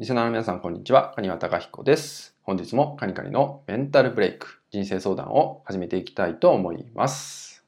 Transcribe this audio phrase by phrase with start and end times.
[0.00, 1.12] リスナーの皆さん、こんにちは。
[1.14, 2.34] カニワタカヒコです。
[2.42, 7.66] 本日もカニカニのメンタルブレイク、人生相談を始めていきたいと思います。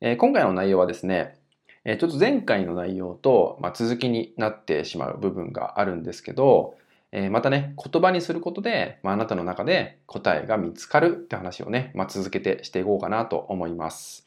[0.00, 1.36] えー、今回の内容はですね、
[1.84, 6.78] え、ちょっと前回の内容と、まあ、続きになってしまう部分があるんですけど、
[7.12, 14.26] えー、またね、言葉にすることで、まあ、あなたの中で答えが見つかるって話をね、まあ、続けてしていこうかなと思います。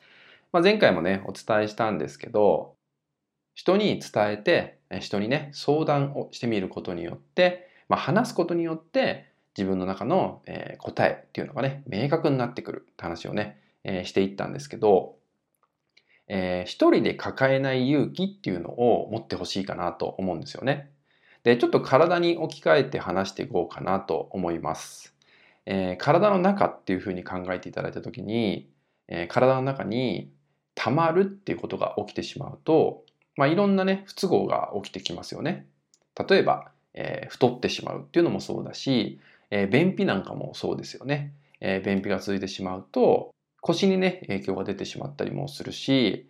[0.52, 2.76] まあ、前回もね、お伝えしたんですけど、
[3.60, 15.18] 人に伝えて、人にね、相談をしてみることによって、まあ、話すことによって自分の中の、え、答えっていうのがね、明確になってくるって話をね、え、していったんですけど、
[16.30, 20.92] えー、一人で抱えない勇気っていうのを持ってほしいかなと思うんですよね。
[21.44, 25.14] で、ちょっと体に置き換えて話していこうかなと思います。
[25.66, 28.72] えー、体の中っていうふうに考えていただいたときに、
[29.10, 30.32] えー、体の中に
[30.76, 33.04] 溜まるっていうことが起きてしまうと、
[33.36, 35.66] まあ、いろんなね、不都合が起きてきますよね。
[36.30, 39.20] 例えば、えー、太ってしまうっていうのもそうだし、
[39.52, 41.34] えー、便秘なんかもそうですよね。
[41.62, 46.30] えー、便秘が続いてしまうと、腰にね、影響が出てしまったりもするし、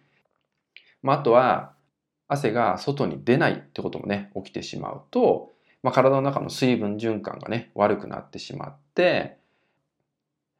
[1.01, 1.73] まあ、あとは、
[2.27, 9.38] 汗が外に出ないってこともね、起きてしまうと、まあ、体の中の水分循環がね、悪くなってしまって、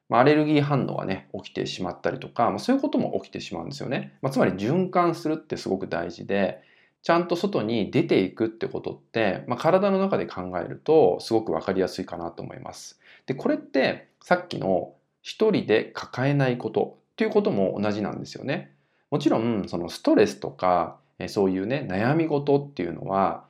[0.09, 4.17] ま、アレルギー反応がね、起きてしまったりとか、まあ、そういうことも起きてしまうんですよね。
[4.21, 6.61] まあ、つまり循環するってすごく大事で、
[7.01, 12.99] ちゃんと外に出ていくってことって、まあ、体の中で考えるとすごくわかりやすいかなと思います。
[13.25, 18.73] で、これってさっきの一人で抱えないことっていうことも同じなんですよね。
[19.11, 23.45] もちろん、そのストレスとか、そういうね、悩み事っていうのは、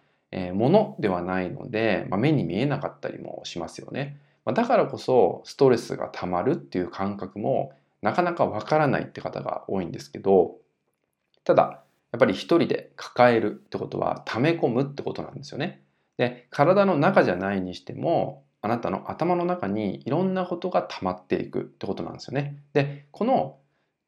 [0.54, 4.18] ものではないので、まあ、目に見えなかったりもしますよね。
[4.54, 10.58] だからこそストレスが溜まるっていう感覚もなかなかわからないって方が多いんですけど
[11.44, 15.82] ただやっぱり一人で抱えるってことは溜め込むってことなんですよね。
[16.18, 22.62] で体の中じゃないにしてもあなたの頭の中にいろんなことが溜まっていくってことなんですよね。
[22.74, 23.58] でこの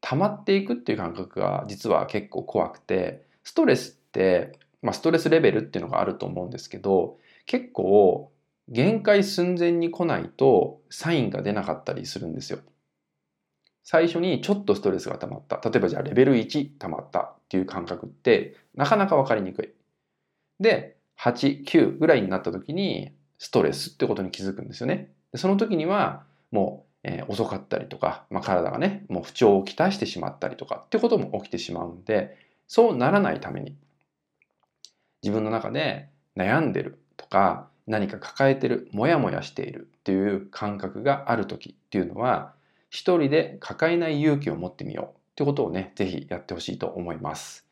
[0.02, 8.32] 溜まっていくっていう感覚が実は結構怖くてストレスって、まあ、ストレスレベルっていうのがあると思うんですけど結構
[8.72, 12.60] 限界寸前に来ないとサインが出なかったりするんですよ。
[13.84, 15.60] 最初にちょっとストレスが溜まった。
[15.70, 19.70] 例えばじゃあレベル1溜まったっていう感覚ってなかなかわかりにくい。
[20.62, 25.12] で、8、9ぐらいになった時にストレスってことに気づくんですよね。
[25.34, 32.38] でその時にはもう、えー、遅かったりとか、まあ、体がね、もう不調をきたしてしまったりとかってことも起きてしまうんで、
[32.68, 33.76] そうならないために
[35.24, 42.54] 自分の中で悩んでるとか何か抱えてる、もやもやしているっていう感覚がある時っていうのは、
[42.90, 47.66] 一人で抱えない勇気を持ってみようってことをね、ぜひやってほしいと思います。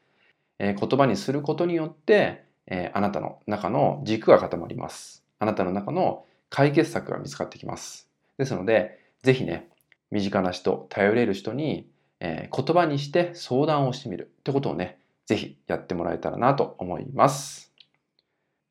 [0.59, 5.23] えー、言葉にすることによって、えー、あなたの中の軸が固まります。
[5.39, 8.09] あなたの中の解決策が見つかってきます。
[8.37, 9.67] ですので、ぜひね、
[10.11, 11.89] 身近な人、頼れる人に、
[12.19, 17.68] えー、言葉にして相談をしてみるってことをね、ぜひやってもらえたらなと思います。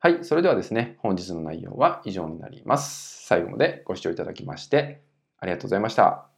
[0.01, 0.25] はい。
[0.25, 3.27] それではですね、本日の内容は以上になります。
[3.27, 5.03] 最後までご視聴いただきまして
[5.39, 6.38] ありがとうございました。